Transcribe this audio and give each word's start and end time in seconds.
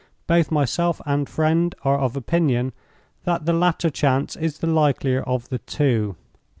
Both 0.25 0.49
myself 0.49 0.99
and 1.05 1.29
friend 1.29 1.75
are 1.85 1.99
of 1.99 2.17
opinion 2.17 2.73
that 3.25 3.45
the 3.45 3.53
latter 3.53 3.91
chance 3.91 4.35
is 4.35 4.57
the 4.57 4.65
likelier 4.65 5.21
of 5.21 5.49
the 5.49 5.59
two. 5.59 6.15